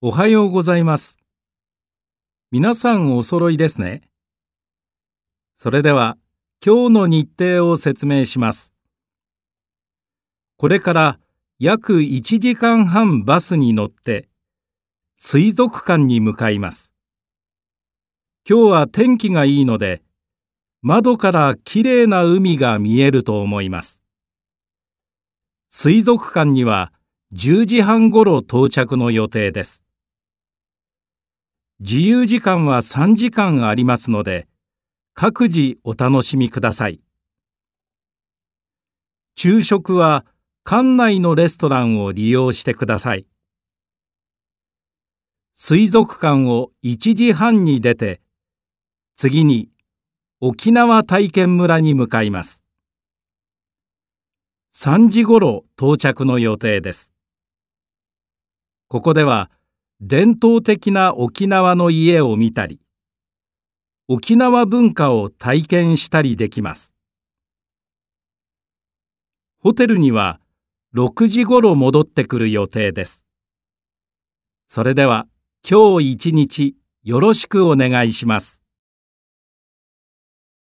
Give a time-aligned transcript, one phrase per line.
[0.00, 1.18] おはようございます。
[2.52, 4.02] 皆さんお揃いですね。
[5.56, 6.16] それでは
[6.64, 8.72] 今日の日程を説明します。
[10.56, 11.18] これから
[11.58, 14.28] 約1時間半バスに乗って
[15.16, 16.94] 水族館に向かいます。
[18.48, 20.02] 今日は天気がいいので
[20.80, 24.04] 窓からきれいな海が見えると思います。
[25.70, 26.92] 水族館には
[27.34, 29.87] 10時半ごろ到着の予定です。
[31.80, 34.48] 自由時間は3時間ありますので、
[35.14, 37.00] 各自お楽しみください。
[39.36, 40.26] 昼食は
[40.64, 43.26] 館内のレストランを利用してください。
[45.54, 48.20] 水族館を1時半に出て、
[49.14, 49.68] 次に
[50.40, 52.64] 沖縄体験村に向かいます。
[54.74, 57.12] 3時ごろ到着の予定です。
[58.88, 59.48] ここでは
[60.00, 62.80] 伝統的な沖縄の家を見たり、
[64.06, 66.94] 沖縄文化を体験したりできます。
[69.58, 70.38] ホテルには
[70.94, 73.26] 6時ごろ戻ってくる予定です。
[74.68, 75.26] それでは
[75.68, 78.62] 今日一日よろしくお願いします。